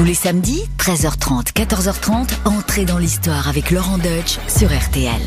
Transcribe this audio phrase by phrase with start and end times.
[0.00, 5.20] Tous les samedis, 13h30, 14h30, entrez dans l'histoire avec Laurent Deutsch sur RTL.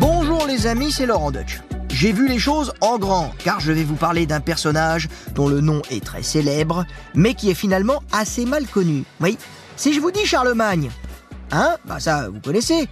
[0.00, 1.60] Bonjour les amis, c'est Laurent Deutsch.
[1.88, 5.60] J'ai vu les choses en grand, car je vais vous parler d'un personnage dont le
[5.60, 9.04] nom est très célèbre, mais qui est finalement assez mal connu.
[9.20, 9.38] Oui,
[9.76, 10.90] si je vous dis Charlemagne,
[11.52, 12.88] hein, bah ça, vous connaissez.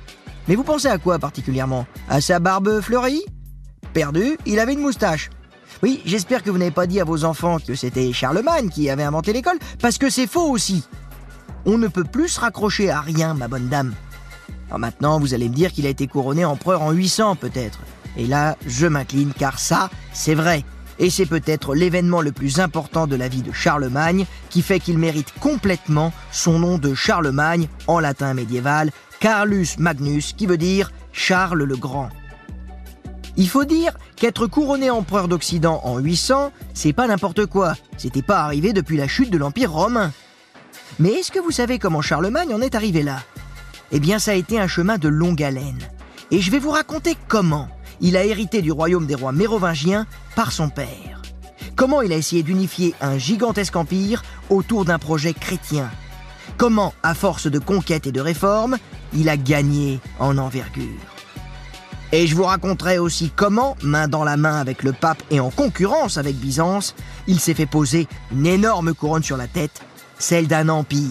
[0.46, 1.84] Mais vous pensez à quoi particulièrement?
[2.08, 3.24] À sa barbe fleurie?
[3.92, 5.30] Perdu, il avait une moustache.
[5.82, 9.02] Oui, j'espère que vous n'avez pas dit à vos enfants que c'était Charlemagne qui avait
[9.02, 10.84] inventé l'école, parce que c'est faux aussi.
[11.64, 13.94] On ne peut plus se raccrocher à rien, ma bonne dame.
[14.68, 17.80] Alors maintenant, vous allez me dire qu'il a été couronné empereur en 800 peut-être.
[18.16, 20.64] Et là, je m'incline car ça, c'est vrai.
[20.98, 24.98] Et c'est peut-être l'événement le plus important de la vie de Charlemagne qui fait qu'il
[24.98, 31.62] mérite complètement son nom de Charlemagne en latin médiéval, Carlus Magnus, qui veut dire Charles
[31.62, 32.10] le Grand.
[33.36, 37.74] Il faut dire qu'être couronné empereur d'Occident en 800, c'est pas n'importe quoi.
[37.96, 40.12] C'était pas arrivé depuis la chute de l'Empire romain.
[40.98, 43.22] Mais est-ce que vous savez comment Charlemagne en est arrivé là?
[43.92, 45.80] Eh bien, ça a été un chemin de longue haleine.
[46.30, 47.68] Et je vais vous raconter comment
[48.00, 51.22] il a hérité du royaume des rois mérovingiens par son père.
[51.76, 55.90] Comment il a essayé d'unifier un gigantesque empire autour d'un projet chrétien.
[56.56, 58.76] Comment, à force de conquêtes et de réformes,
[59.14, 61.19] il a gagné en envergure.
[62.12, 65.50] Et je vous raconterai aussi comment, main dans la main avec le pape et en
[65.50, 66.96] concurrence avec Byzance,
[67.28, 69.80] il s'est fait poser une énorme couronne sur la tête,
[70.18, 71.10] celle d'un empire.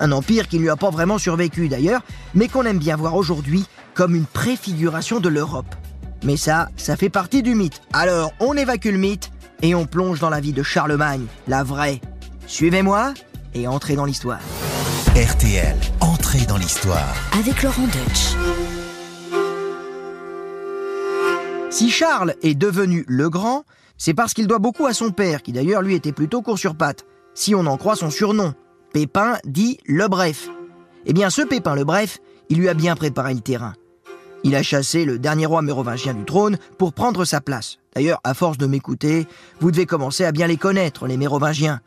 [0.00, 2.00] Un empire qui ne lui a pas vraiment survécu d'ailleurs,
[2.34, 5.74] mais qu'on aime bien voir aujourd'hui comme une préfiguration de l'Europe.
[6.24, 7.82] Mais ça, ça fait partie du mythe.
[7.92, 12.00] Alors, on évacue le mythe et on plonge dans la vie de Charlemagne, la vraie.
[12.46, 13.12] Suivez-moi
[13.54, 14.40] et entrez dans l'histoire.
[15.14, 17.14] RTL, entrez dans l'histoire.
[17.38, 18.36] Avec Laurent Deutsch.
[21.70, 23.64] Si Charles est devenu le grand,
[23.98, 26.74] c'est parce qu'il doit beaucoup à son père, qui d'ailleurs lui était plutôt court sur
[26.74, 28.54] pattes, si on en croit son surnom.
[28.94, 30.48] Pépin dit le bref.
[31.04, 33.74] Eh bien, ce Pépin le bref, il lui a bien préparé le terrain.
[34.44, 37.78] Il a chassé le dernier roi mérovingien du trône pour prendre sa place.
[37.94, 39.26] D'ailleurs, à force de m'écouter,
[39.60, 41.80] vous devez commencer à bien les connaître, les mérovingiens.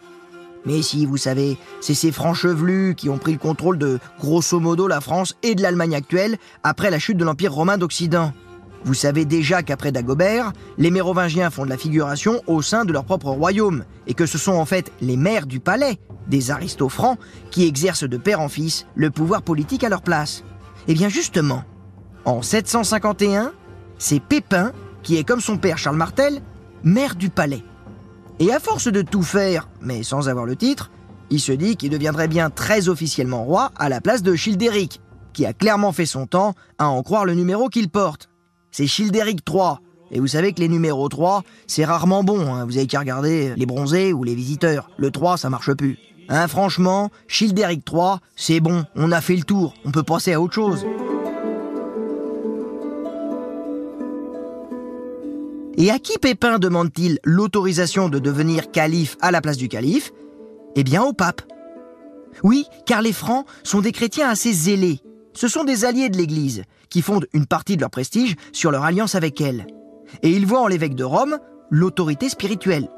[0.63, 4.59] Mais si, vous savez, c'est ces francs chevelus qui ont pris le contrôle de, grosso
[4.59, 8.31] modo, la France et de l'Allemagne actuelle après la chute de l'Empire romain d'Occident.
[8.83, 13.05] Vous savez déjà qu'après Dagobert, les Mérovingiens font de la figuration au sein de leur
[13.05, 17.19] propre royaume, et que ce sont en fait les maires du palais, des aristofrancs,
[17.51, 20.43] qui exercent de père en fils le pouvoir politique à leur place.
[20.87, 21.63] Eh bien justement,
[22.25, 23.51] en 751,
[23.99, 24.71] c'est Pépin,
[25.03, 26.41] qui est comme son père Charles Martel,
[26.83, 27.63] maire du palais.
[28.39, 30.89] Et à force de tout faire, mais sans avoir le titre,
[31.29, 35.01] il se dit qu'il deviendrait bien très officiellement roi à la place de Childéric,
[35.33, 38.30] qui a clairement fait son temps à en croire le numéro qu'il porte
[38.71, 39.75] c'est Childéric III.
[40.11, 42.53] Et vous savez que les numéros 3, c'est rarement bon.
[42.53, 42.65] Hein.
[42.65, 44.89] Vous avez qu'à regarder les bronzés ou les visiteurs.
[44.97, 45.97] Le 3, ça marche plus.
[46.27, 48.83] Hein, franchement, Childéric III, c'est bon.
[48.95, 49.73] On a fait le tour.
[49.85, 50.85] On peut passer à autre chose.
[55.77, 60.11] Et à qui Pépin demande-t-il l'autorisation de devenir calife à la place du calife?
[60.75, 61.41] Eh bien au pape.
[62.43, 64.99] Oui, car les Francs sont des chrétiens assez zélés.
[65.33, 68.83] Ce sont des alliés de l'Église qui fondent une partie de leur prestige sur leur
[68.83, 69.67] alliance avec elle.
[70.23, 71.37] Et ils voient en l'évêque de Rome
[71.69, 72.89] l'autorité spirituelle.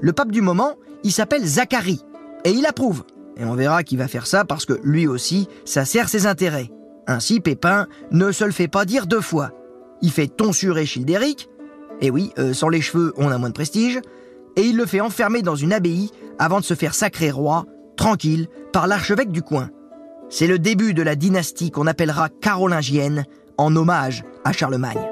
[0.00, 2.00] Le pape du moment, il s'appelle Zacharie,
[2.44, 3.04] et il approuve.
[3.36, 6.70] Et on verra qu'il va faire ça parce que lui aussi, ça sert ses intérêts.
[7.06, 9.50] Ainsi, Pépin ne se le fait pas dire deux fois.
[10.02, 11.48] Il fait tonsurer Childéric,
[12.00, 14.00] et oui, euh, sans les cheveux, on a moins de prestige,
[14.56, 17.66] et il le fait enfermer dans une abbaye avant de se faire sacrer roi,
[17.96, 19.68] tranquille, par l'archevêque du coin.
[20.32, 23.24] C'est le début de la dynastie qu'on appellera carolingienne
[23.58, 25.10] en hommage à Charlemagne.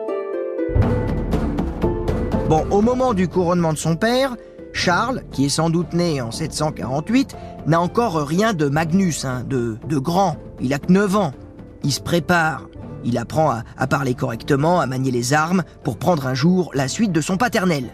[2.49, 4.37] Bon, au moment du couronnement de son père,
[4.73, 7.37] Charles, qui est sans doute né en 748,
[7.67, 10.37] n'a encore rien de Magnus, hein, de, de, grand.
[10.61, 11.33] Il a que 9 ans.
[11.83, 12.69] Il se prépare.
[13.03, 16.87] Il apprend à, à parler correctement, à manier les armes, pour prendre un jour la
[16.87, 17.87] suite de son paternel.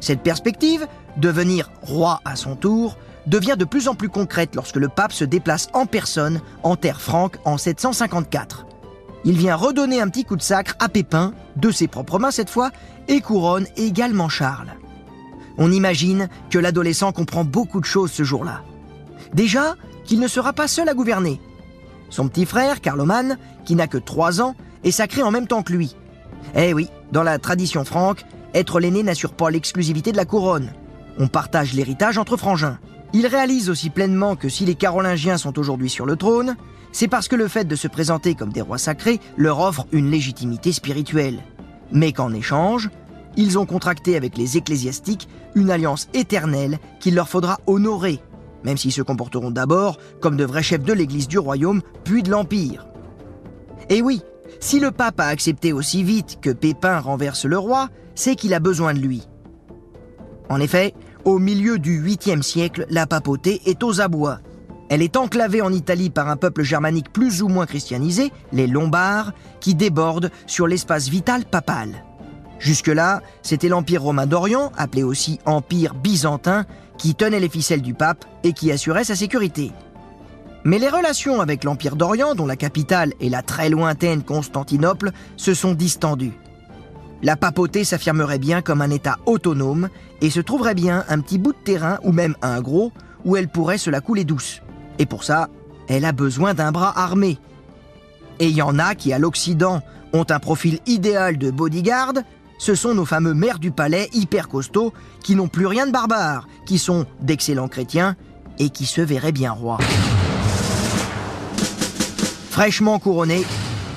[0.00, 0.86] Cette perspective,
[1.16, 2.98] devenir roi à son tour,
[3.28, 7.00] devient de plus en plus concrète lorsque le pape se déplace en personne en terre
[7.00, 8.66] franque en 754.
[9.24, 12.50] Il vient redonner un petit coup de sacre à Pépin, de ses propres mains cette
[12.50, 12.70] fois,
[13.08, 14.72] et couronne également Charles.
[15.58, 18.62] On imagine que l'adolescent comprend beaucoup de choses ce jour-là.
[19.34, 19.74] Déjà,
[20.04, 21.40] qu'il ne sera pas seul à gouverner.
[22.10, 24.54] Son petit frère, Carloman, qui n'a que 3 ans,
[24.84, 25.96] est sacré en même temps que lui.
[26.54, 28.24] Eh oui, dans la tradition franque,
[28.54, 30.72] être l'aîné n'assure pas l'exclusivité de la couronne.
[31.18, 32.78] On partage l'héritage entre frangins.
[33.12, 36.56] Il réalise aussi pleinement que si les Carolingiens sont aujourd'hui sur le trône,
[36.92, 40.10] c'est parce que le fait de se présenter comme des rois sacrés leur offre une
[40.10, 41.42] légitimité spirituelle.
[41.90, 42.90] Mais qu'en échange,
[43.36, 48.20] ils ont contracté avec les ecclésiastiques une alliance éternelle qu'il leur faudra honorer.
[48.64, 52.30] même s'ils se comporteront d'abord comme de vrais chefs de l'Église du royaume, puis de
[52.30, 52.86] l'Empire.
[53.88, 54.20] Et oui,
[54.60, 58.60] si le pape a accepté aussi vite que Pépin renverse le roi, c'est qu'il a
[58.60, 59.22] besoin de lui.
[60.48, 64.40] En effet, au milieu du 8e siècle, la papauté est aux abois.
[64.88, 69.32] Elle est enclavée en Italie par un peuple germanique plus ou moins christianisé, les Lombards,
[69.60, 72.04] qui débordent sur l'espace vital papal.
[72.58, 76.64] Jusque-là, c'était l'Empire romain d'Orient, appelé aussi Empire byzantin,
[76.96, 79.72] qui tenait les ficelles du pape et qui assurait sa sécurité.
[80.64, 85.54] Mais les relations avec l'Empire d'Orient, dont la capitale est la très lointaine Constantinople, se
[85.54, 86.36] sont distendues.
[87.22, 89.88] La papauté s'affirmerait bien comme un État autonome
[90.20, 92.92] et se trouverait bien un petit bout de terrain, ou même un gros,
[93.24, 94.62] où elle pourrait se la couler douce.
[94.98, 95.48] Et pour ça,
[95.88, 97.38] elle a besoin d'un bras armé.
[98.38, 99.82] Et il y en a qui, à l'Occident,
[100.12, 102.14] ont un profil idéal de bodyguard,
[102.58, 104.92] ce sont nos fameux maires du palais hyper costauds
[105.22, 108.16] qui n'ont plus rien de barbare, qui sont d'excellents chrétiens
[108.58, 109.78] et qui se verraient bien rois.
[112.50, 113.44] Fraîchement couronné,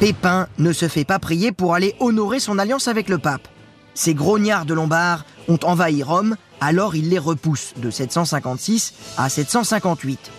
[0.01, 3.48] Pépin ne se fait pas prier pour aller honorer son alliance avec le pape.
[3.94, 10.31] Ces grognards de Lombard ont envahi Rome, alors il les repousse de 756 à 758.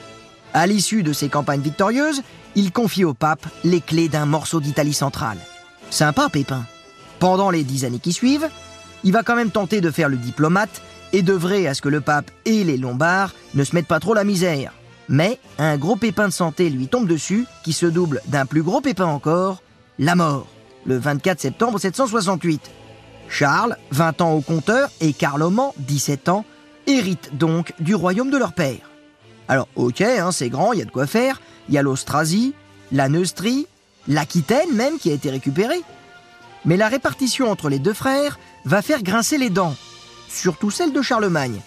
[0.52, 2.24] À l'issue de ces campagnes victorieuses,
[2.56, 5.38] il confie au pape les clés d'un morceau d'Italie centrale.
[5.90, 6.64] Sympa, Pépin.
[7.20, 8.48] Pendant les dix années qui suivent,
[9.04, 10.82] il va quand même tenter de faire le diplomate
[11.12, 14.14] et d'œuvrer à ce que le pape et les Lombards ne se mettent pas trop
[14.14, 14.72] la misère.
[15.12, 18.80] Mais un gros pépin de santé lui tombe dessus, qui se double d'un plus gros
[18.80, 19.62] pépin encore,
[19.98, 20.46] la mort,
[20.86, 22.70] le 24 septembre 768.
[23.28, 26.46] Charles, 20 ans au compteur, et Carloman, 17 ans,
[26.86, 28.90] héritent donc du royaume de leur père.
[29.48, 32.54] Alors ok, hein, c'est grand, il y a de quoi faire, il y a l'Austrasie,
[32.90, 33.66] la Neustrie,
[34.08, 35.82] l'Aquitaine même qui a été récupérée,
[36.64, 39.76] mais la répartition entre les deux frères va faire grincer les dents,
[40.30, 41.60] surtout celle de Charlemagne.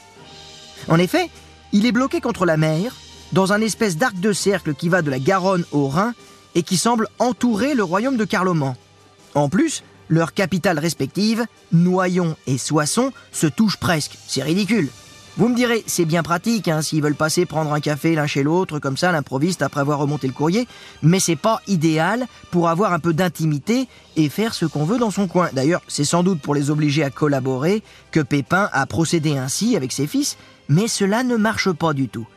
[0.88, 1.30] En effet,
[1.74, 2.96] il est bloqué contre la mer,
[3.32, 6.14] dans un espèce d'arc de cercle qui va de la Garonne au Rhin
[6.56, 8.76] et qui semble entourer le royaume de Carloman.
[9.34, 14.18] En plus, leurs capitales respectives, Noyon et Soissons, se touchent presque.
[14.28, 14.90] C'est ridicule.
[15.38, 18.42] Vous me direz, c'est bien pratique hein, s'ils veulent passer prendre un café l'un chez
[18.42, 20.66] l'autre, comme ça, l'improviste après avoir remonté le courrier,
[21.02, 25.12] mais c'est pas idéal pour avoir un peu d'intimité et faire ce qu'on veut dans
[25.12, 25.50] son coin.
[25.52, 29.92] D'ailleurs, c'est sans doute pour les obliger à collaborer que Pépin a procédé ainsi avec
[29.92, 30.38] ses fils,
[30.70, 32.28] mais cela ne marche pas du tout.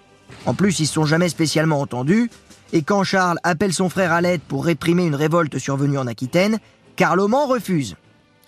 [0.46, 2.30] En plus, ils se sont jamais spécialement entendus,
[2.72, 6.58] et quand Charles appelle son frère à l'aide pour réprimer une révolte survenue en Aquitaine,
[6.96, 7.96] Carloman refuse.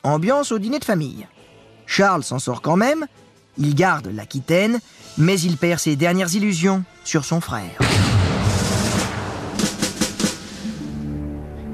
[0.03, 1.27] Ambiance au dîner de famille.
[1.87, 3.07] Charles s'en sort quand même,
[3.59, 4.81] il garde l'Aquitaine,
[5.19, 7.79] mais il perd ses dernières illusions sur son frère.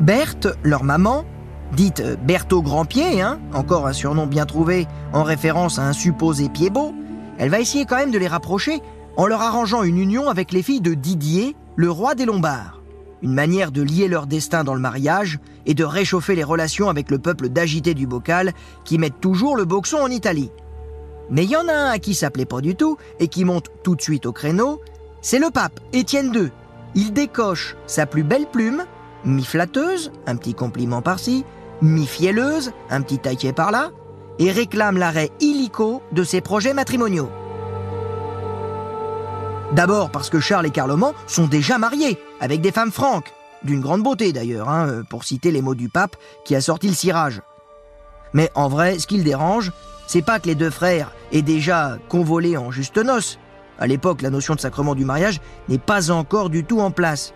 [0.01, 1.25] Berthe, leur maman,
[1.73, 6.49] dite Berthe au grand-pied, hein, encore un surnom bien trouvé en référence à un supposé
[6.49, 6.95] pied beau,
[7.39, 8.81] elle va essayer quand même de les rapprocher
[9.17, 12.83] en leur arrangeant une union avec les filles de Didier, le roi des Lombards.
[13.23, 17.11] Une manière de lier leur destin dans le mariage et de réchauffer les relations avec
[17.11, 18.53] le peuple d'agité du bocal
[18.85, 20.51] qui mettent toujours le boxon en Italie.
[21.31, 23.45] Mais il y en a un à qui ça plaît pas du tout et qui
[23.45, 24.81] monte tout de suite au créneau,
[25.23, 26.51] c'est le pape, Étienne II.
[26.95, 28.85] Il décoche sa plus belle plume,
[29.25, 31.45] mi-flatteuse, un petit compliment par-ci,
[31.83, 33.91] mi-fielleuse, un petit taquet par-là,
[34.39, 37.31] et réclame l'arrêt illico de ses projets matrimoniaux.
[39.73, 43.33] D'abord parce que Charles et Carloman sont déjà mariés, avec des femmes franques,
[43.65, 46.95] d'une grande beauté d'ailleurs, hein, pour citer les mots du pape qui a sorti le
[46.95, 47.43] cirage.
[48.33, 49.73] Mais en vrai, ce qui le dérange,
[50.07, 53.39] c'est pas que les deux frères aient déjà convolé en juste noces.
[53.79, 57.35] À l'époque, la notion de sacrement du mariage n'est pas encore du tout en place.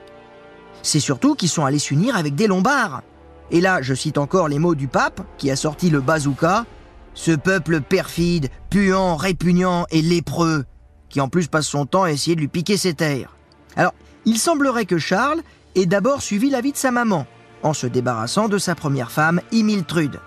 [0.83, 3.03] C'est surtout qu'ils sont allés s'unir avec des Lombards.
[3.51, 6.65] Et là, je cite encore les mots du pape, qui a sorti le bazooka.
[7.13, 10.65] Ce peuple perfide, puant, répugnant et lépreux,
[11.11, 13.37] qui en plus passe son temps à essayer de lui piquer ses terres.
[13.77, 13.93] Alors,
[14.25, 15.43] il semblerait que Charles
[15.75, 17.27] ait d'abord suivi l'avis de sa maman,
[17.63, 20.21] en se débarrassant de sa première femme, Imiltrude.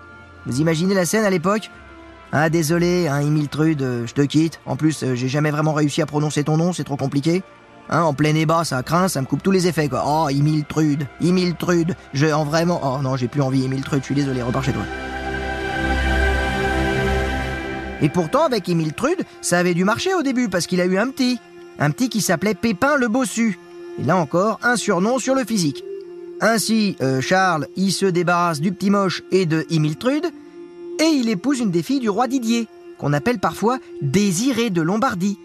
[0.46, 1.70] Vous imaginez la scène à l'époque?
[2.32, 4.60] Ah désolé, hein, Imiltrude, euh, je te quitte.
[4.66, 7.42] En plus, euh, j'ai jamais vraiment réussi à prononcer ton nom, c'est trop compliqué.
[7.90, 10.04] Hein, en plein ébat, ça craint, ça me coupe tous les effets quoi.
[10.06, 12.80] Oh, Imiltrude, Imiltrude, je en vraiment.
[12.82, 14.82] Oh non, j'ai plus envie, Imiltrude, je suis désolé, repars chez toi.
[18.02, 21.08] Et pourtant, avec Imiltrude, ça avait dû marcher au début parce qu'il a eu un
[21.08, 21.38] petit.
[21.78, 23.58] Un petit qui s'appelait Pépin le Bossu.
[23.98, 25.84] Et là encore, un surnom sur le physique.
[26.40, 30.26] Ainsi, euh, Charles, il se débarrasse du petit moche et de Imiltrude,
[31.00, 32.66] et il épouse une des filles du roi Didier,
[32.98, 35.38] qu'on appelle parfois Désirée de Lombardie.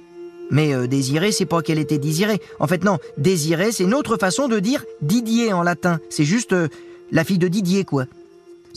[0.52, 2.42] Mais euh, Désirée, c'est pas qu'elle était désirée.
[2.60, 6.00] En fait, non, Désirée, c'est une autre façon de dire Didier en latin.
[6.10, 6.68] C'est juste euh,
[7.12, 8.06] la fille de Didier, quoi.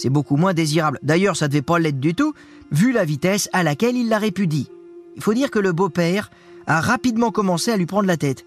[0.02, 0.98] C'est beaucoup moins désirable.
[1.04, 2.34] D'ailleurs, ça devait pas l'être du tout,
[2.72, 4.68] vu la vitesse à laquelle il la répudie.
[5.14, 6.32] Il faut dire que le beau-père
[6.66, 8.44] a rapidement commencé à lui prendre la tête.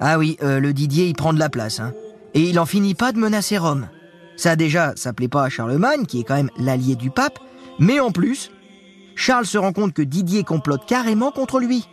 [0.00, 1.78] Ah oui, euh, le Didier, il prend de la place.
[1.78, 1.92] Hein.
[2.34, 3.88] Et il en finit pas de menacer Rome.
[4.36, 7.38] Ça déjà, ça plaît pas à Charlemagne, qui est quand même l'allié du pape,
[7.78, 8.50] mais en plus,
[9.14, 11.86] Charles se rend compte que Didier complote carrément contre lui.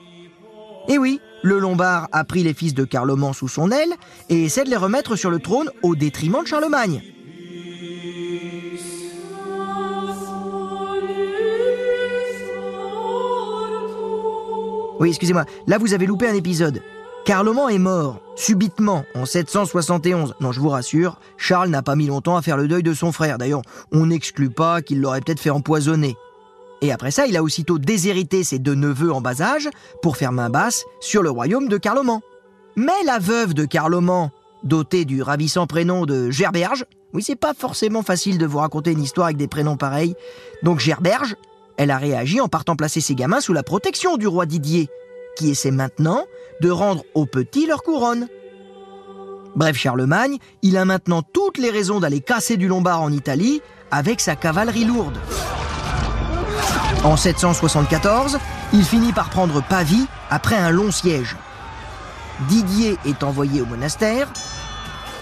[0.87, 3.93] Et oui, le Lombard a pris les fils de Carloman sous son aile
[4.29, 7.03] et essaie de les remettre sur le trône au détriment de Charlemagne.
[14.99, 16.81] Oui, excusez-moi, là vous avez loupé un épisode.
[17.25, 20.35] Carloman est mort, subitement, en 771.
[20.39, 23.11] Non, je vous rassure, Charles n'a pas mis longtemps à faire le deuil de son
[23.11, 23.37] frère.
[23.37, 23.61] D'ailleurs,
[23.91, 26.15] on n'exclut pas qu'il l'aurait peut-être fait empoisonner.
[26.81, 29.69] Et après ça, il a aussitôt déshérité ses deux neveux en bas âge
[30.01, 32.21] pour faire main basse sur le royaume de Carloman.
[32.75, 34.31] Mais la veuve de Carloman,
[34.63, 39.01] dotée du ravissant prénom de Gerberge, oui, c'est pas forcément facile de vous raconter une
[39.01, 40.15] histoire avec des prénoms pareils,
[40.63, 41.35] donc Gerberge,
[41.77, 44.89] elle a réagi en partant placer ses gamins sous la protection du roi Didier,
[45.37, 46.25] qui essaie maintenant
[46.61, 48.27] de rendre aux petits leur couronne.
[49.55, 54.19] Bref, Charlemagne, il a maintenant toutes les raisons d'aller casser du Lombard en Italie avec
[54.19, 55.17] sa cavalerie lourde.
[57.03, 58.39] En 774,
[58.73, 61.35] il finit par prendre Pavie après un long siège.
[62.49, 64.31] Didier est envoyé au monastère.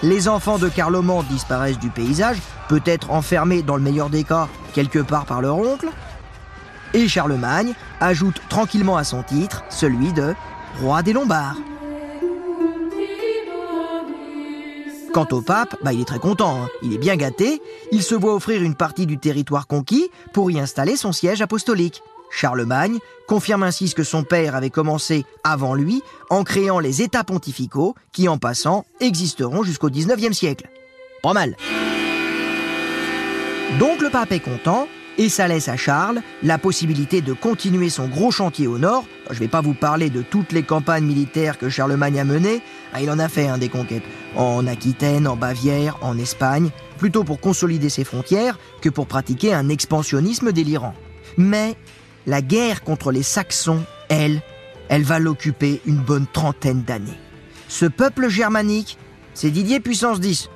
[0.04, 5.00] Les enfants de Carloman disparaissent du paysage, peut-être enfermés dans le meilleur des cas quelque
[5.00, 5.90] part par leur oncle.
[6.96, 10.34] Et Charlemagne ajoute tranquillement à son titre celui de
[10.80, 11.58] roi des Lombards.
[15.14, 16.70] Quant au pape, bah, il est très content, hein.
[16.82, 17.62] il est bien gâté,
[17.92, 22.02] il se voit offrir une partie du territoire conquis pour y installer son siège apostolique.
[22.32, 27.26] Charlemagne confirme ainsi ce que son père avait commencé avant lui en créant les États
[27.26, 30.70] pontificaux qui, en passant, existeront jusqu'au 19e siècle.
[31.22, 31.58] Pas mal.
[33.80, 38.08] Donc le pape est content et ça laisse à Charles la possibilité de continuer son
[38.08, 39.06] gros chantier au nord.
[39.30, 42.62] Je ne vais pas vous parler de toutes les campagnes militaires que Charlemagne a menées.
[42.94, 44.04] Ah, il en a fait hein, des conquêtes
[44.36, 49.70] en Aquitaine, en Bavière, en Espagne, plutôt pour consolider ses frontières que pour pratiquer un
[49.70, 50.94] expansionnisme délirant.
[51.38, 51.76] Mais
[52.28, 54.42] la guerre contre les Saxons, elle,
[54.90, 57.20] elle va l'occuper une bonne trentaine d'années.
[57.68, 58.98] Ce peuple germanique,
[59.34, 60.50] c'est Didier puissance 10.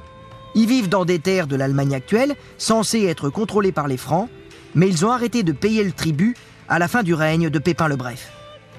[0.56, 4.30] Ils vivent dans des terres de l'Allemagne actuelle, censées être contrôlées par les Francs,
[4.76, 6.36] mais ils ont arrêté de payer le tribut
[6.68, 8.32] à la fin du règne de Pépin le Bref.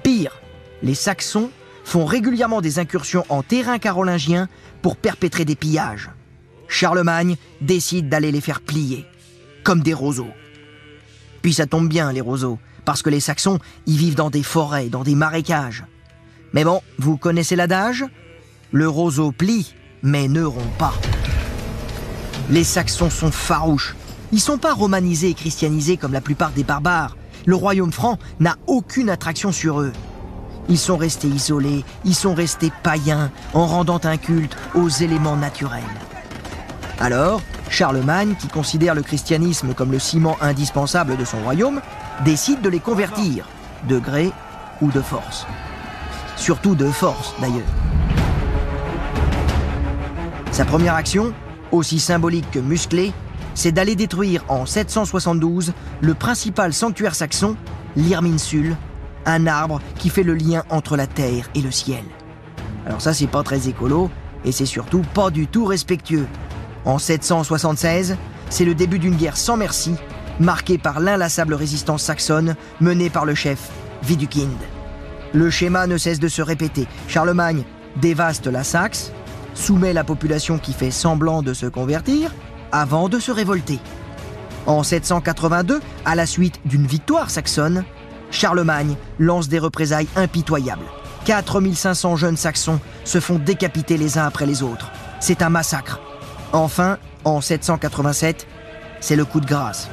[0.03, 0.41] Pire,
[0.81, 1.51] les Saxons
[1.83, 4.47] font régulièrement des incursions en terrain carolingien
[4.81, 6.09] pour perpétrer des pillages.
[6.67, 9.05] Charlemagne décide d'aller les faire plier,
[9.63, 10.31] comme des roseaux.
[11.41, 14.87] Puis ça tombe bien, les roseaux, parce que les Saxons y vivent dans des forêts,
[14.87, 15.83] dans des marécages.
[16.53, 18.05] Mais bon, vous connaissez l'adage
[18.71, 20.93] Le roseau plie, mais ne rompt pas.
[22.49, 23.95] Les Saxons sont farouches,
[24.31, 27.17] ils sont pas romanisés et christianisés comme la plupart des barbares.
[27.45, 29.93] Le royaume franc n'a aucune attraction sur eux.
[30.69, 35.83] Ils sont restés isolés, ils sont restés païens en rendant un culte aux éléments naturels.
[36.99, 41.81] Alors, Charlemagne, qui considère le christianisme comme le ciment indispensable de son royaume,
[42.23, 43.47] décide de les convertir,
[43.89, 44.31] de gré
[44.81, 45.47] ou de force.
[46.35, 47.63] Surtout de force, d'ailleurs.
[50.51, 51.33] Sa première action,
[51.71, 53.13] aussi symbolique que musclée,
[53.53, 57.55] c'est d'aller détruire en 772 le principal sanctuaire saxon,
[57.95, 58.75] l'Irminsul,
[59.25, 62.03] un arbre qui fait le lien entre la terre et le ciel.
[62.85, 64.09] Alors ça, c'est pas très écolo,
[64.43, 66.27] et c'est surtout pas du tout respectueux.
[66.85, 68.17] En 776,
[68.49, 69.93] c'est le début d'une guerre sans merci,
[70.39, 73.69] marquée par l'inlassable résistance saxonne menée par le chef
[74.09, 74.57] Widukind.
[75.33, 76.87] Le schéma ne cesse de se répéter.
[77.07, 77.63] Charlemagne
[77.97, 79.11] dévaste la Saxe,
[79.53, 82.31] soumet la population qui fait semblant de se convertir,
[82.71, 83.79] avant de se révolter.
[84.65, 87.83] En 782, à la suite d'une victoire saxonne,
[88.29, 90.85] Charlemagne lance des représailles impitoyables.
[91.25, 94.91] 4500 jeunes saxons se font décapiter les uns après les autres.
[95.19, 95.99] C'est un massacre.
[96.53, 98.47] Enfin, en 787,
[98.99, 99.89] c'est le coup de grâce.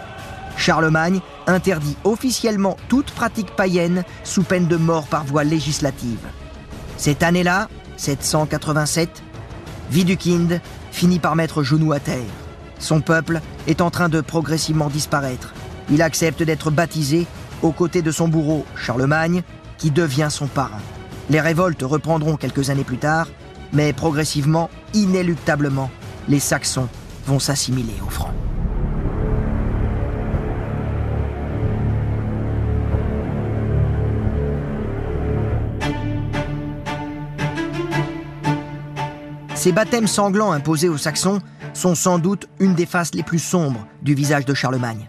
[0.57, 6.19] Charlemagne interdit officiellement toute pratique païenne sous peine de mort par voie législative.
[6.97, 9.23] Cette année-là, 787,
[9.93, 12.48] Widukind finit par mettre genou à terre.
[12.79, 15.55] Son peuple est en train de progressivement disparaître.
[15.91, 17.27] Il accepte d'être baptisé
[17.63, 19.43] aux côtés de son bourreau, Charlemagne,
[19.79, 20.81] qui devient son parrain.
[21.31, 23.29] Les révoltes reprendront quelques années plus tard,
[23.73, 25.91] mais progressivement, inéluctablement,
[26.29, 26.89] les Saxons
[27.27, 28.33] vont s'assimiler aux Francs.
[39.55, 41.41] Ces baptêmes sanglants imposés aux Saxons
[41.79, 45.09] sont sans doute une des faces les plus sombres du visage de Charlemagne.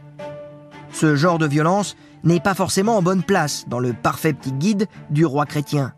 [0.92, 4.88] Ce genre de violence n'est pas forcément en bonne place dans le parfait petit guide
[5.10, 5.94] du roi chrétien.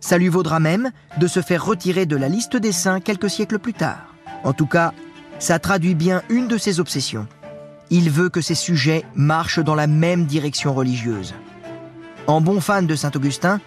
[0.00, 3.58] Ça lui vaudra même de se faire retirer de la liste des saints quelques siècles
[3.58, 4.14] plus tard.
[4.44, 4.92] En tout cas,
[5.38, 7.26] ça traduit bien une de ses obsessions.
[7.90, 11.34] Il veut que ses sujets marchent dans la même direction religieuse.
[12.26, 13.60] En bon fan de Saint Augustin,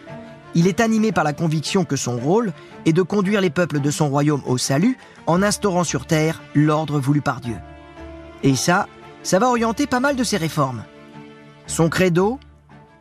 [0.57, 2.51] il est animé par la conviction que son rôle
[2.87, 4.97] est de conduire les peuples de son royaume au salut
[5.27, 7.57] en instaurant sur terre l'ordre voulu par Dieu.
[8.41, 8.87] Et ça,
[9.21, 10.83] ça va orienter pas mal de ses réformes.
[11.67, 12.39] Son credo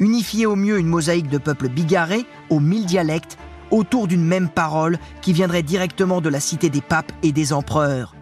[0.00, 3.38] Unifier au mieux une mosaïque de peuples bigarrés aux mille dialectes
[3.70, 8.14] autour d'une même parole qui viendrait directement de la cité des papes et des empereurs.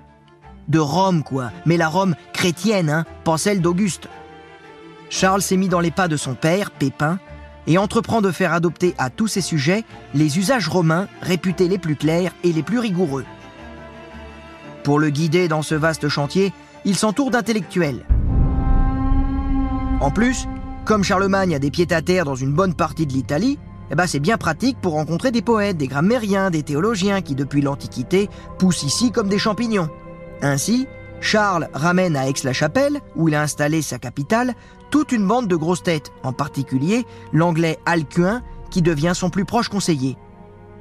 [0.69, 4.09] De Rome, quoi, mais la Rome chrétienne, hein, pas celle d'Auguste.
[5.11, 7.19] Charles s'est mis dans les pas de son père, Pépin,
[7.67, 11.97] et entreprend de faire adopter à tous ses sujets les usages romains réputés les plus
[11.97, 13.25] clairs et les plus rigoureux.
[14.83, 16.53] Pour le guider dans ce vaste chantier,
[16.85, 18.05] il s'entoure d'intellectuels.
[20.01, 20.47] En plus,
[20.85, 23.59] comme Charlemagne a des pieds à terre dans une bonne partie de l'Italie,
[23.91, 27.63] eh ben c'est bien pratique pour rencontrer des poètes, des grammairiens, des théologiens qui depuis
[27.63, 28.29] l'Antiquité
[28.59, 29.89] poussent ici comme des champignons.
[30.43, 30.87] Ainsi,
[31.25, 34.55] Charles ramène à Aix-la-Chapelle, où il a installé sa capitale,
[34.91, 39.71] toute une bande de grosses têtes, en particulier l'anglais Alcuin, qui devient son plus proche
[39.71, 40.19] conseiller.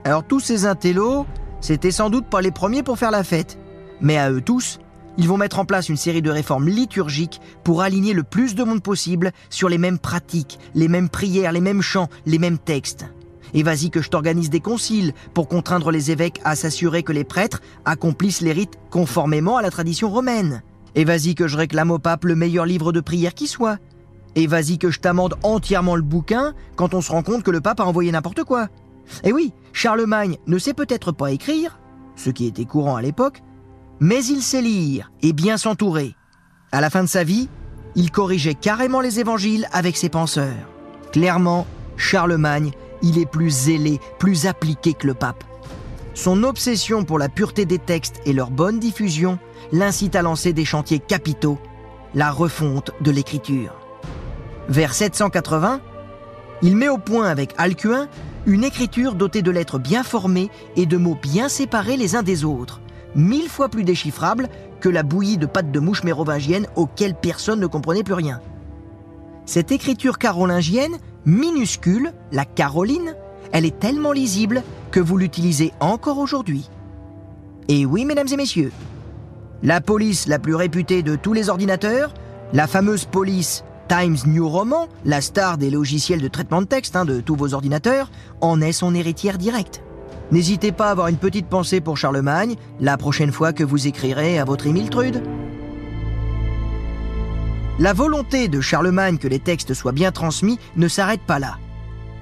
[0.03, 1.25] Alors tous ces intellos,
[1.61, 3.57] c'était sans doute pas les premiers pour faire la fête,
[4.01, 4.79] mais à eux tous,
[5.17, 8.65] ils vont mettre en place une série de réformes liturgiques pour aligner le plus de
[8.65, 13.05] monde possible sur les mêmes pratiques, les mêmes prières, les mêmes chants, les mêmes textes.
[13.53, 17.23] Et vas-y que je t'organise des conciles pour contraindre les évêques à s'assurer que les
[17.23, 20.63] prêtres accomplissent les rites conformément à la tradition romaine.
[20.95, 23.77] Et vas-y que je réclame au pape le meilleur livre de prière qui soit.
[24.35, 27.61] Et vas-y que je t'amende entièrement le bouquin quand on se rend compte que le
[27.61, 28.67] pape a envoyé n'importe quoi.
[29.23, 31.79] Et oui, Charlemagne ne sait peut-être pas écrire,
[32.15, 33.41] ce qui était courant à l'époque,
[33.99, 36.15] mais il sait lire et bien s'entourer.
[36.71, 37.49] À la fin de sa vie,
[37.95, 40.67] il corrigeait carrément les évangiles avec ses penseurs.
[41.11, 42.71] Clairement, Charlemagne,
[43.03, 45.43] il est plus zélé, plus appliqué que le pape.
[46.15, 49.37] Son obsession pour la pureté des textes et leur bonne diffusion
[49.71, 51.59] l'incite à lancer des chantiers capitaux,
[52.15, 53.73] la refonte de l'écriture.
[54.69, 55.81] Vers 780,
[56.61, 58.07] il met au point avec Alcuin
[58.45, 62.45] une écriture dotée de lettres bien formées et de mots bien séparés les uns des
[62.45, 62.81] autres,
[63.15, 67.67] mille fois plus déchiffrable que la bouillie de pâte de mouche mérovingienne auquel personne ne
[67.67, 68.41] comprenait plus rien.
[69.45, 73.15] Cette écriture carolingienne, minuscule, la Caroline,
[73.51, 76.69] elle est tellement lisible que vous l'utilisez encore aujourd'hui.
[77.67, 78.71] Et oui, mesdames et messieurs,
[79.61, 82.13] la police la plus réputée de tous les ordinateurs,
[82.51, 87.05] la fameuse police Times New Roman, la star des logiciels de traitement de texte hein,
[87.05, 89.83] de tous vos ordinateurs, en est son héritière directe.
[90.31, 94.39] N'hésitez pas à avoir une petite pensée pour Charlemagne la prochaine fois que vous écrirez
[94.39, 95.21] à votre Émile Trude.
[97.79, 101.57] La volonté de Charlemagne que les textes soient bien transmis ne s'arrête pas là.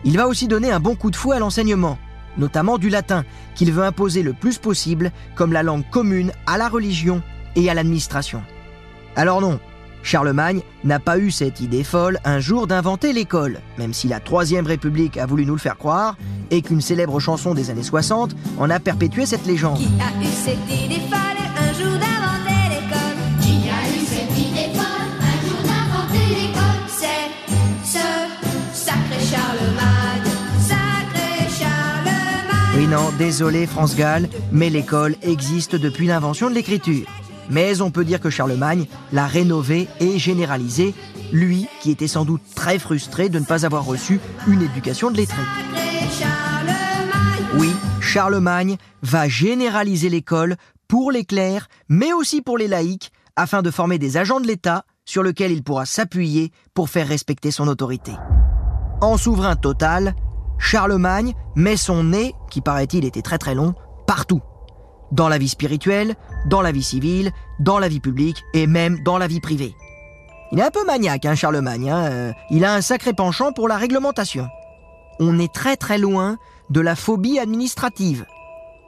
[0.06, 1.98] Il va aussi donner un bon coup de fouet à l'enseignement,
[2.38, 6.70] notamment du latin, qu'il veut imposer le plus possible comme la langue commune à la
[6.70, 7.22] religion
[7.58, 8.42] et à l'administration.
[9.18, 9.60] Alors non,
[10.04, 14.66] Charlemagne n'a pas eu cette idée folle un jour d'inventer l'école, même si la Troisième
[14.66, 16.16] République a voulu nous le faire croire,
[16.50, 19.80] et qu'une célèbre chanson des années 60 en a perpétué cette légende.
[19.80, 21.41] Qui a eu cette idée folle
[32.92, 37.08] non, désolé France Gall, mais l'école existe depuis l'invention de l'écriture.
[37.50, 40.94] Mais on peut dire que Charlemagne l'a rénové et généralisé,
[41.32, 45.16] lui qui était sans doute très frustré de ne pas avoir reçu une éducation de
[45.16, 45.42] lettré.
[47.58, 50.58] Oui, Charlemagne va généraliser l'école
[50.90, 54.84] pour les clercs, mais aussi pour les laïcs, afin de former des agents de l'État
[55.06, 58.12] sur lesquels il pourra s'appuyer pour faire respecter son autorité.
[59.00, 60.14] En souverain total,
[60.62, 63.74] Charlemagne met son nez, qui paraît-il était très très long,
[64.06, 64.42] partout.
[65.12, 66.16] Dans la vie spirituelle,
[66.48, 69.76] dans la vie civile, dans la vie publique et même dans la vie privée.
[70.52, 71.90] Il est un peu maniaque, hein, Charlemagne.
[71.90, 74.48] hein, euh, il a un sacré penchant pour la réglementation.
[75.20, 76.38] On est très très loin
[76.70, 78.26] de la phobie administrative.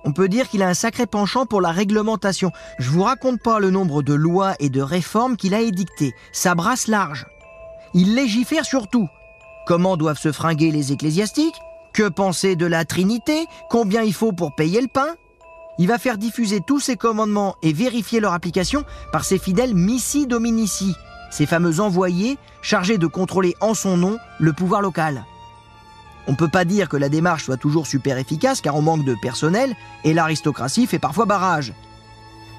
[0.06, 2.52] On peut dire qu'il a un sacré penchant pour la réglementation.
[2.78, 6.14] Je vous raconte pas le nombre de lois et de réformes qu'il a édictées.
[6.34, 7.26] Ça brasse large.
[7.94, 9.08] Il légifère surtout.
[9.66, 11.56] Comment doivent se fringuer les ecclésiastiques?
[11.94, 13.46] Que penser de la Trinité?
[13.70, 15.16] Combien il faut pour payer le pain?
[15.80, 20.28] Il va faire diffuser tous ses commandements et vérifier leur application par ses fidèles missi
[20.28, 20.96] dominici,
[21.32, 25.24] ces fameux envoyés chargés de contrôler en son nom le pouvoir local.
[26.28, 29.06] On ne peut pas dire que la démarche soit toujours super efficace car on manque
[29.06, 31.74] de personnel et l'aristocratie fait parfois barrage.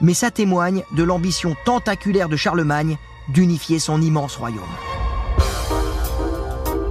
[0.01, 2.97] Mais ça témoigne de l'ambition tentaculaire de Charlemagne
[3.29, 4.63] d'unifier son immense royaume.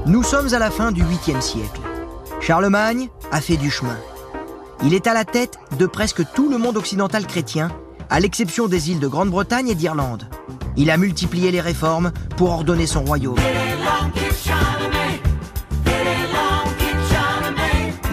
[0.06, 1.80] Nous sommes à la fin du 8e siècle.
[2.42, 3.98] Charlemagne a fait du chemin.
[4.84, 7.70] Il est à la tête de presque tout le monde occidental chrétien,
[8.10, 10.28] à l'exception des îles de Grande-Bretagne et d'Irlande.
[10.76, 13.38] Il a multiplié les réformes pour ordonner son royaume.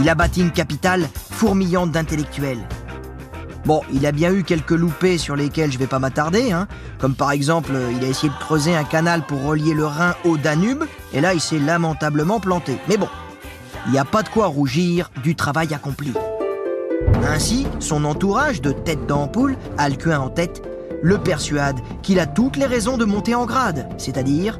[0.01, 2.69] Il a bâti une capitale fourmillante d'intellectuels.
[3.67, 6.67] Bon, il a bien eu quelques loupés sur lesquels je vais pas m'attarder, hein.
[6.99, 10.15] comme par exemple, euh, il a essayé de creuser un canal pour relier le Rhin
[10.25, 12.79] au Danube, et là il s'est lamentablement planté.
[12.89, 13.09] Mais bon,
[13.87, 16.15] il n'y a pas de quoi rougir du travail accompli.
[17.29, 20.63] Ainsi, son entourage de têtes d'ampoule, Alcuin en tête,
[21.03, 24.59] le persuade qu'il a toutes les raisons de monter en grade, c'est-à-dire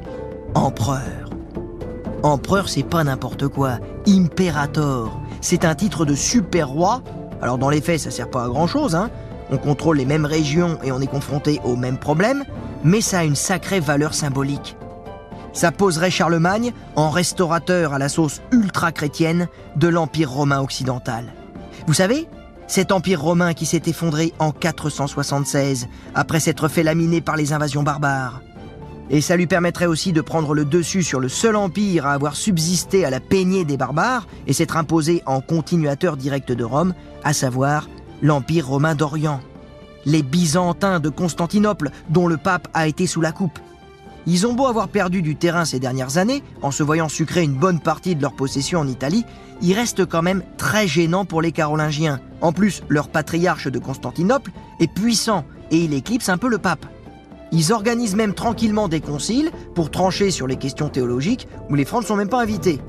[0.53, 1.29] empereur.
[2.23, 3.79] Empereur, c'est pas n'importe quoi.
[4.07, 7.01] Imperator, c'est un titre de super roi
[7.41, 9.09] alors dans les faits, ça sert pas à grand chose, hein.
[9.51, 12.45] On contrôle les mêmes régions et on est confronté aux mêmes problèmes,
[12.83, 14.77] mais ça a une sacrée valeur symbolique.
[15.51, 21.33] Ça poserait Charlemagne en restaurateur à la sauce ultra-chrétienne de l'Empire romain occidental.
[21.87, 22.27] Vous savez,
[22.67, 27.83] cet empire romain qui s'est effondré en 476 après s'être fait laminer par les invasions
[27.83, 28.41] barbares.
[29.13, 32.37] Et ça lui permettrait aussi de prendre le dessus sur le seul empire à avoir
[32.37, 36.93] subsisté à la peignée des barbares et s'être imposé en continuateur direct de Rome,
[37.25, 37.89] à savoir
[38.21, 39.41] l'Empire romain d'Orient.
[40.05, 43.59] Les Byzantins de Constantinople, dont le pape a été sous la coupe.
[44.27, 47.55] Ils ont beau avoir perdu du terrain ces dernières années, en se voyant sucrer une
[47.55, 49.25] bonne partie de leur possession en Italie,
[49.61, 52.21] ils restent quand même très gênants pour les Carolingiens.
[52.39, 56.85] En plus, leur patriarche de Constantinople est puissant et il éclipse un peu le pape.
[57.51, 62.03] Ils organisent même tranquillement des conciles pour trancher sur les questions théologiques où les Francs
[62.03, 62.79] ne sont même pas invités.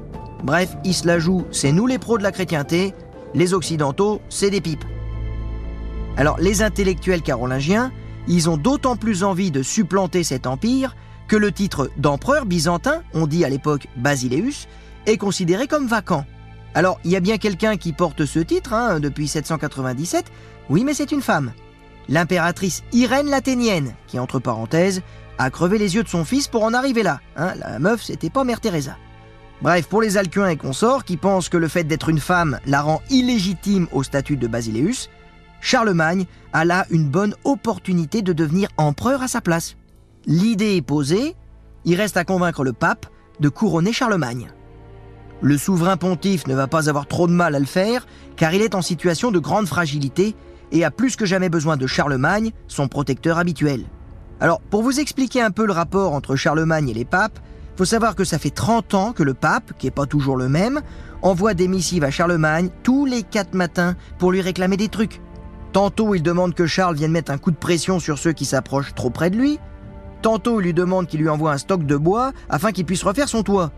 [0.45, 2.95] Bref, ils se la jouent, c'est nous les pros de la chrétienté,
[3.35, 4.85] les Occidentaux, c'est des pipes.
[6.17, 7.93] Alors les intellectuels carolingiens,
[8.29, 10.95] ils ont d'autant plus envie de supplanter cet empire
[11.27, 14.69] que le titre d'empereur byzantin, on dit à l'époque Basileus,
[15.07, 16.25] est considéré comme vacant.
[16.75, 20.27] Alors il y a bien quelqu'un qui porte ce titre hein, depuis 797,
[20.71, 21.53] oui mais c'est une femme
[22.09, 25.03] l'impératrice Irène l'Athénienne, qui, entre parenthèses,
[25.39, 27.21] a crevé les yeux de son fils pour en arriver là.
[27.37, 28.97] Hein, la meuf, c'était pas Mère Teresa.
[29.63, 32.83] Bref, pour les Alcuins et consorts qui pensent que le fait d'être une femme la
[32.83, 35.09] rend illégitime au statut de Basileus,
[35.61, 39.77] Charlemagne a là une bonne opportunité de devenir empereur à sa place.
[40.27, 41.37] L'idée est posée,
[41.85, 43.07] il reste à convaincre le pape
[43.39, 44.51] de couronner Charlemagne.
[45.41, 48.63] Le souverain pontife ne va pas avoir trop de mal à le faire, car il
[48.63, 50.35] est en situation de grande fragilité
[50.73, 53.85] et a plus que jamais besoin de Charlemagne, son protecteur habituel.
[54.41, 57.39] Alors, pour vous expliquer un peu le rapport entre Charlemagne et les papes,
[57.77, 60.49] faut savoir que ça fait 30 ans que le pape, qui n'est pas toujours le
[60.49, 60.81] même,
[61.23, 65.21] envoie des missives à Charlemagne tous les quatre matins pour lui réclamer des trucs.
[65.73, 68.95] Tantôt il demande que Charles vienne mettre un coup de pression sur ceux qui s'approchent
[68.95, 69.59] trop près de lui,
[70.21, 73.29] tantôt il lui demande qu'il lui envoie un stock de bois afin qu'il puisse refaire
[73.29, 73.71] son toit.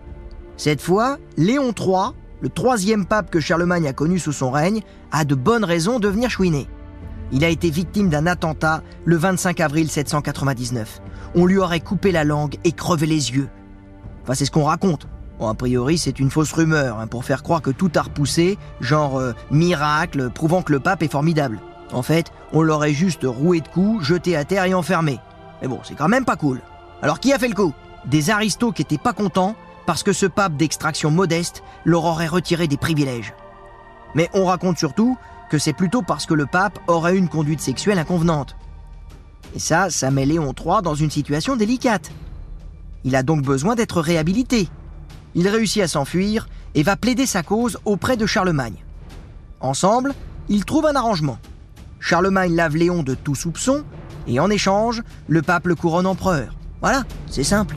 [0.56, 5.24] Cette fois, Léon III, le troisième pape que Charlemagne a connu sous son règne, a
[5.24, 6.68] de bonnes raisons de venir chouiner.
[7.34, 11.02] Il a été victime d'un attentat le 25 avril 799.
[11.34, 13.48] On lui aurait coupé la langue et crevé les yeux.
[14.22, 15.08] Enfin, c'est ce qu'on raconte.
[15.40, 18.56] Bon, a priori, c'est une fausse rumeur, hein, pour faire croire que tout a repoussé,
[18.80, 21.58] genre euh, miracle, prouvant que le pape est formidable.
[21.92, 25.18] En fait, on l'aurait juste roué de coups, jeté à terre et enfermé.
[25.60, 26.60] Mais bon, c'est quand même pas cool.
[27.02, 27.74] Alors qui a fait le coup?
[28.06, 32.68] Des aristos qui étaient pas contents parce que ce pape d'extraction modeste leur aurait retiré
[32.68, 33.34] des privilèges.
[34.14, 35.18] Mais on raconte surtout
[35.58, 38.56] c'est plutôt parce que le pape aurait une conduite sexuelle inconvenante.
[39.54, 42.10] Et ça, ça met Léon III dans une situation délicate.
[43.04, 44.68] Il a donc besoin d'être réhabilité.
[45.34, 48.84] Il réussit à s'enfuir et va plaider sa cause auprès de Charlemagne.
[49.60, 50.14] Ensemble,
[50.48, 51.38] ils trouvent un arrangement.
[52.00, 53.84] Charlemagne lave Léon de tout soupçon
[54.26, 56.54] et en échange, le pape le couronne empereur.
[56.80, 57.76] Voilà, c'est simple.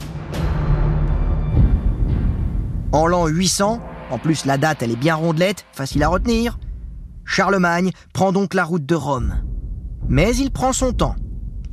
[2.92, 6.58] En l'an 800, en plus la date elle est bien rondelette, facile à retenir,
[7.28, 9.34] Charlemagne prend donc la route de Rome.
[10.08, 11.14] Mais il prend son temps.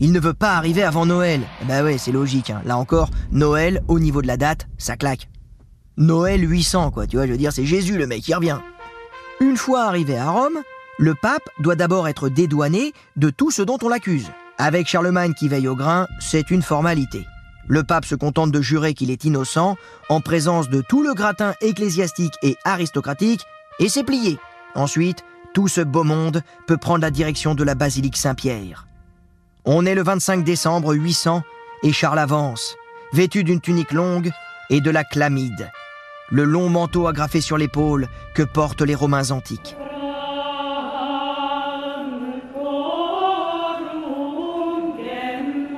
[0.01, 1.41] Il ne veut pas arriver avant Noël.
[1.65, 2.49] Bah ouais, c'est logique.
[2.49, 2.61] Hein.
[2.65, 5.29] Là encore, Noël, au niveau de la date, ça claque.
[5.95, 8.59] Noël 800, quoi, tu vois, je veux dire, c'est Jésus le mec qui revient.
[9.39, 10.59] Une fois arrivé à Rome,
[10.99, 14.29] le pape doit d'abord être dédouané de tout ce dont on l'accuse.
[14.57, 17.25] Avec Charlemagne qui veille au grain, c'est une formalité.
[17.67, 19.77] Le pape se contente de jurer qu'il est innocent
[20.09, 23.45] en présence de tout le gratin ecclésiastique et aristocratique,
[23.79, 24.37] et c'est plié.
[24.75, 25.23] Ensuite,
[25.55, 28.87] tout ce beau monde peut prendre la direction de la basilique Saint-Pierre.
[29.63, 31.43] On est le 25 décembre 800
[31.81, 32.75] et Charles avance,
[33.13, 34.31] vêtu d'une tunique longue
[34.69, 35.71] et de la chlamide,
[36.29, 39.77] le long manteau agrafé sur l'épaule que portent les Romains antiques.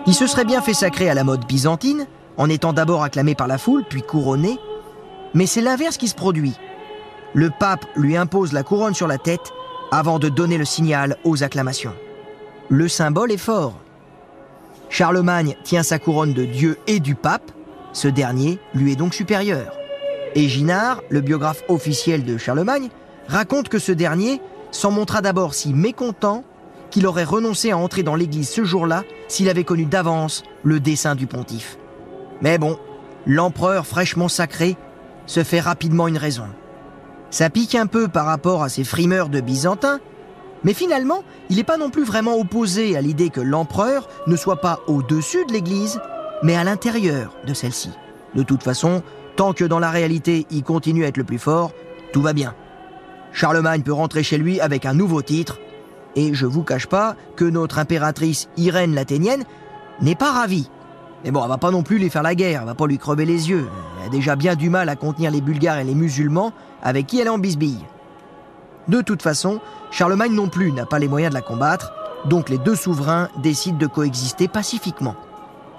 [0.07, 3.47] Il se serait bien fait sacrer à la mode byzantine, en étant d'abord acclamé par
[3.47, 4.57] la foule, puis couronné.
[5.35, 6.55] Mais c'est l'inverse qui se produit.
[7.35, 9.53] Le pape lui impose la couronne sur la tête
[9.91, 11.93] avant de donner le signal aux acclamations.
[12.69, 13.75] Le symbole est fort.
[14.89, 17.51] Charlemagne tient sa couronne de Dieu et du pape,
[17.93, 19.77] ce dernier lui est donc supérieur.
[20.35, 22.89] Et Ginard, le biographe officiel de Charlemagne,
[23.27, 26.43] raconte que ce dernier s'en montra d'abord si mécontent
[26.89, 31.15] qu'il aurait renoncé à entrer dans l'église ce jour-là s'il avait connu d'avance le dessein
[31.15, 31.77] du pontife.
[32.41, 32.77] Mais bon,
[33.25, 34.77] l'empereur fraîchement sacré
[35.25, 36.47] se fait rapidement une raison.
[37.29, 39.99] Ça pique un peu par rapport à ces frimeurs de Byzantins,
[40.63, 44.61] mais finalement, il n'est pas non plus vraiment opposé à l'idée que l'empereur ne soit
[44.61, 45.99] pas au-dessus de l'Église,
[46.41, 47.91] mais à l'intérieur de celle-ci.
[48.35, 49.03] De toute façon,
[49.35, 51.71] tant que dans la réalité il continue à être le plus fort,
[52.13, 52.55] tout va bien.
[53.33, 55.59] Charlemagne peut rentrer chez lui avec un nouveau titre,
[56.15, 59.43] et je vous cache pas que notre impératrice Irène l'Athénienne
[60.01, 60.69] n'est pas ravie.
[61.23, 62.97] Mais bon, elle va pas non plus lui faire la guerre, elle va pas lui
[62.97, 63.67] crever les yeux.
[63.99, 67.19] Elle a déjà bien du mal à contenir les Bulgares et les musulmans avec qui
[67.19, 67.83] elle est en bisbille.
[68.87, 69.59] De toute façon,
[69.91, 71.93] Charlemagne non plus n'a pas les moyens de la combattre,
[72.25, 75.15] donc les deux souverains décident de coexister pacifiquement.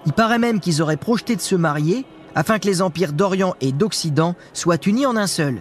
[0.06, 3.72] Il paraît même qu'ils auraient projeté de se marier afin que les empires d'Orient et
[3.72, 5.60] d'Occident soient unis en un seul.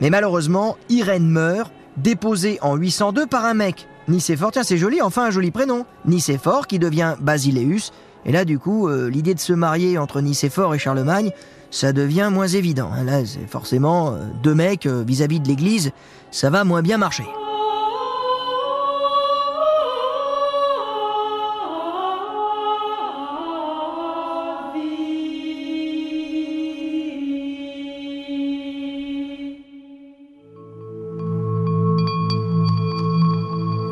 [0.00, 3.86] Mais malheureusement, Irène meurt, déposée en 802 par un mec.
[4.08, 5.84] Nicéphore, tiens c'est joli, enfin un joli prénom.
[6.06, 7.92] Nicéphore qui devient Basileus.
[8.24, 11.30] Et là du coup, euh, l'idée de se marier entre Nicéphore et Charlemagne,
[11.70, 12.90] ça devient moins évident.
[13.04, 15.90] Là, c'est forcément euh, deux mecs euh, vis-à-vis de l'Église,
[16.30, 17.26] ça va moins bien marcher.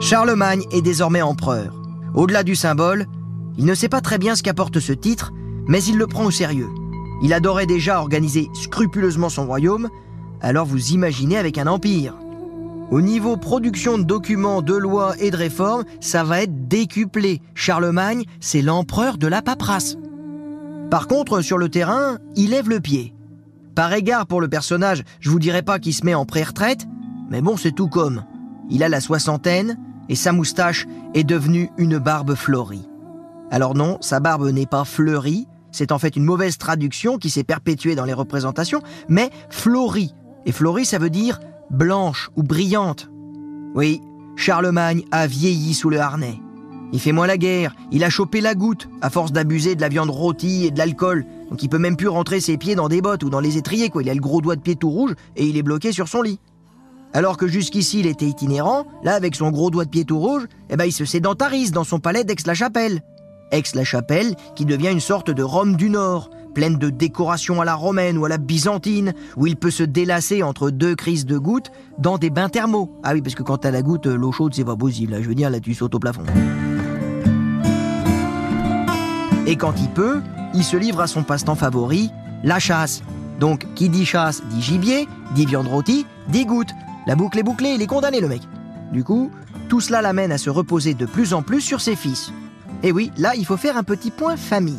[0.01, 1.75] Charlemagne est désormais empereur.
[2.15, 3.07] Au-delà du symbole,
[3.59, 5.33] il ne sait pas très bien ce qu'apporte ce titre,
[5.67, 6.69] mais il le prend au sérieux.
[7.23, 9.89] Il adorait déjà organiser scrupuleusement son royaume,
[10.41, 12.15] alors vous imaginez avec un empire.
[12.91, 17.41] Au niveau production de documents, de lois et de réformes, ça va être décuplé.
[17.55, 19.97] Charlemagne, c'est l'empereur de la paperasse.
[20.91, 23.13] Par contre, sur le terrain, il lève le pied.
[23.75, 26.87] Par égard pour le personnage, je vous dirais pas qu'il se met en pré-retraite,
[27.29, 28.25] mais bon, c'est tout comme.
[28.71, 32.89] Il a la soixantaine et sa moustache est devenue une barbe fleurie.
[33.51, 37.45] Alors non, sa barbe n'est pas fleurie, c'est en fait une mauvaise traduction qui s'est
[37.45, 40.15] perpétuée dans les représentations, mais fleurie.
[40.47, 41.39] Et fleurie, ça veut dire
[41.71, 43.11] blanche ou brillante.
[43.75, 44.01] Oui,
[44.37, 46.41] Charlemagne a vieilli sous le harnais.
[46.93, 49.89] Il fait moins la guerre, il a chopé la goutte à force d'abuser de la
[49.89, 51.27] viande rôtie et de l'alcool.
[51.51, 53.91] Donc il peut même plus rentrer ses pieds dans des bottes ou dans les étriers
[53.91, 56.09] quoi, il a le gros doigt de pied tout rouge et il est bloqué sur
[56.09, 56.39] son lit.
[57.13, 60.47] Alors que jusqu'ici il était itinérant, là avec son gros doigt de pied tout rouge,
[60.71, 63.03] eh ben il se sédentarise dans son palais d'Aix-la-Chapelle.
[63.51, 68.19] Aix-la-Chapelle qui devient une sorte de Rome du Nord, pleine de décorations à la romaine
[68.19, 72.19] ou à la byzantine, où il peut se délasser entre deux crises de gouttes dans
[72.19, 72.91] des bains thermaux.
[73.03, 75.13] Ah oui, parce que quand t'as la goutte, l'eau chaude, c'est pas possible.
[75.13, 76.25] Là, je veux dire, là, tu sautes au plafond.
[79.47, 80.23] Et quand il peut,
[80.55, 82.11] il se livre à son passe-temps favori,
[82.43, 83.03] la chasse.
[83.39, 86.71] Donc, qui dit chasse dit gibier, dit viande rôtie, dit goutte.
[87.07, 88.43] La boucle est bouclée, il est condamné, le mec.
[88.93, 89.31] Du coup,
[89.69, 92.33] tout cela l'amène à se reposer de plus en plus sur ses fils.
[92.83, 94.75] Et oui, là, il faut faire un petit point famille.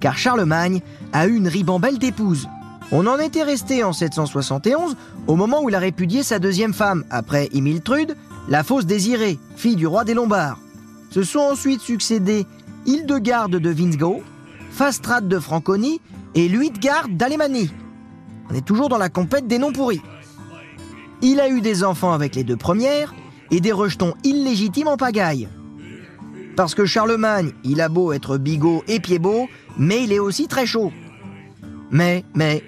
[0.00, 0.80] Car Charlemagne
[1.12, 2.48] a eu une ribambelle d'épouses.
[2.90, 7.04] On en était resté en 771 au moment où il a répudié sa deuxième femme,
[7.10, 8.16] après Imiltrude,
[8.48, 10.58] la fausse désirée, fille du roi des Lombards.
[11.10, 12.46] Se sont ensuite succédés
[12.86, 14.22] Hildegarde de Winsgau,
[14.70, 16.00] Fastrade de Franconie
[16.34, 17.70] et Luitgard d'Alémanie.
[18.50, 20.00] On est toujours dans la compète des noms pourris.
[21.20, 23.14] Il a eu des enfants avec les deux premières
[23.50, 25.48] et des rejetons illégitimes en pagaille.
[26.58, 30.48] Parce que Charlemagne, il a beau être bigot et pied beau, mais il est aussi
[30.48, 30.92] très chaud.
[31.92, 32.64] Mais, mais,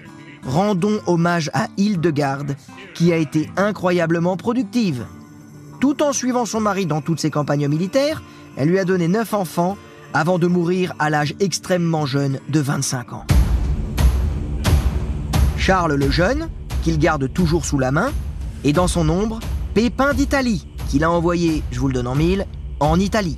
[0.47, 2.55] rendons hommage à Hildegarde,
[2.93, 5.05] qui a été incroyablement productive.
[5.81, 8.23] Tout en suivant son mari dans toutes ses campagnes militaires,
[8.55, 9.75] elle lui a donné neuf enfants
[10.13, 13.25] avant de mourir à l'âge extrêmement jeune de 25 ans.
[15.57, 16.47] Charles le Jeune,
[16.81, 18.13] qu'il garde toujours sous la main,
[18.63, 19.41] et dans son ombre,
[19.73, 22.47] Pépin d'Italie, qu'il a envoyé, je vous le donne en mille,
[22.79, 23.37] en Italie.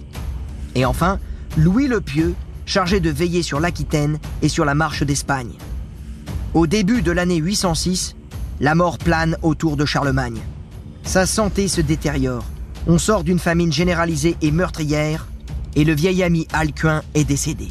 [0.75, 1.19] Et enfin,
[1.57, 5.53] Louis le Pieux, chargé de veiller sur l'Aquitaine et sur la marche d'Espagne.
[6.53, 8.15] Au début de l'année 806,
[8.59, 10.39] la mort plane autour de Charlemagne.
[11.03, 12.45] Sa santé se détériore.
[12.87, 15.27] On sort d'une famine généralisée et meurtrière,
[15.75, 17.69] et le vieil ami Alcuin est décédé.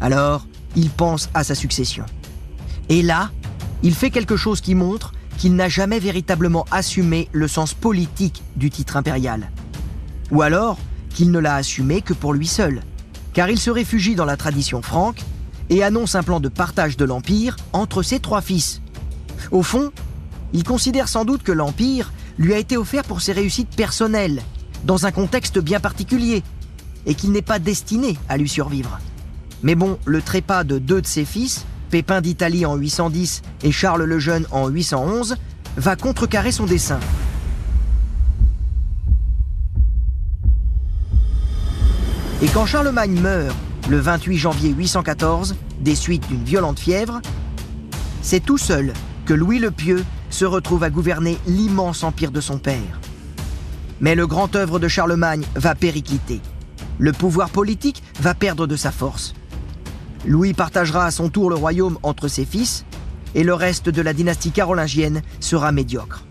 [0.00, 0.46] Alors,
[0.76, 2.04] il pense à sa succession.
[2.88, 3.30] Et là,
[3.82, 8.70] il fait quelque chose qui montre qu'il n'a jamais véritablement assumé le sens politique du
[8.70, 9.50] titre impérial.
[10.30, 10.78] Ou alors
[11.18, 12.80] qu'il ne l'a assumé que pour lui seul,
[13.32, 15.24] car il se réfugie dans la tradition franque
[15.68, 18.80] et annonce un plan de partage de l'Empire entre ses trois fils.
[19.50, 19.90] Au fond,
[20.52, 24.42] il considère sans doute que l'Empire lui a été offert pour ses réussites personnelles,
[24.84, 26.44] dans un contexte bien particulier,
[27.04, 29.00] et qu'il n'est pas destiné à lui survivre.
[29.64, 34.04] Mais bon, le trépas de deux de ses fils, Pépin d'Italie en 810 et Charles
[34.04, 35.34] le Jeune en 811,
[35.78, 37.00] va contrecarrer son dessein.
[42.40, 43.56] Et quand Charlemagne meurt
[43.88, 47.20] le 28 janvier 814, des suites d'une violente fièvre,
[48.22, 48.92] c'est tout seul
[49.26, 53.00] que Louis le Pieux se retrouve à gouverner l'immense empire de son père.
[54.00, 56.40] Mais le grand œuvre de Charlemagne va péricliter.
[56.98, 59.34] Le pouvoir politique va perdre de sa force.
[60.24, 62.84] Louis partagera à son tour le royaume entre ses fils,
[63.34, 66.24] et le reste de la dynastie carolingienne sera médiocre.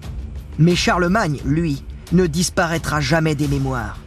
[0.57, 3.97] Mais Charlemagne, lui, ne disparaîtra jamais des mémoires.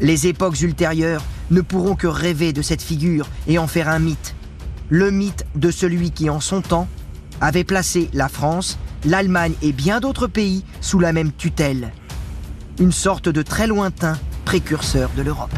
[0.00, 4.34] Les époques ultérieures ne pourront que rêver de cette figure et en faire un mythe.
[4.88, 6.88] Le mythe de celui qui, en son temps,
[7.40, 11.92] avait placé la France, l'Allemagne et bien d'autres pays sous la même tutelle.
[12.78, 15.54] Une sorte de très lointain précurseur de l'Europe.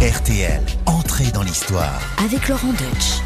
[0.00, 2.00] RTL, entrée dans l'histoire.
[2.24, 3.20] Avec Laurent Deutsch.